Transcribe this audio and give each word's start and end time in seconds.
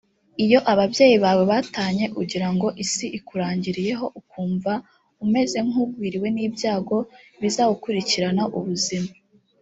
iyo 0.43 0.59
ababyeyi 0.71 1.17
bawe 1.25 1.43
batanye 1.51 2.05
ugira 2.21 2.47
ngo 2.53 2.67
isi 2.83 3.05
ikurangiriyeho 3.17 4.05
ukumva 4.19 4.73
umeze 5.23 5.57
nk 5.67 5.75
ugwiririwe 5.83 6.27
n 6.35 6.37
ibyago 6.47 6.97
bizagukurikirana 7.41 8.43
ubuzima 8.57 9.09